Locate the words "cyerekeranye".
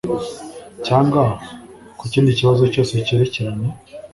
3.07-3.69